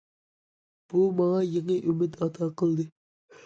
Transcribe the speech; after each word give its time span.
بۇ 0.93 1.03
ماڭا 1.21 1.43
يېڭى 1.49 1.77
ئۈمىد 1.87 2.21
ئاتا 2.23 2.51
قىلدى. 2.63 2.91